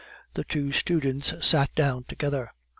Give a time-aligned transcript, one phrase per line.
[0.33, 2.49] The two students sat down together.